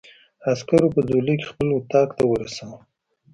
[0.51, 2.79] عسکرو په ځولۍ کې خپل اتاق ته ورساوه.